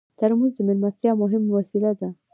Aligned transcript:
ترموز 0.19 0.51
د 0.55 0.59
میلمستیا 0.67 1.11
مهم 1.21 1.43
وسیله 1.57 1.91
ده. 1.99 2.09